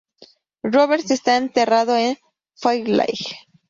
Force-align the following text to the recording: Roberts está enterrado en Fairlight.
Roberts 0.63 1.11
está 1.11 1.37
enterrado 1.37 1.95
en 1.95 2.17
Fairlight. 2.55 3.35